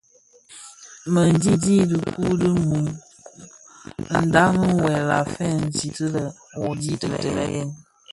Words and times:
MË 1.13 1.21
ndhi 1.35 1.51
kibuň 1.63 2.37
ki 2.39 2.49
mum 2.67 2.85
ndhami 4.25 4.65
wuèl 4.79 5.09
a 5.19 5.21
feegsi 5.33 5.87
ti 5.95 6.05
lè: 6.13 6.23
wuodhi 6.59 6.93
dii 7.01 7.17
le 7.35 7.43
yèn. 7.55 7.69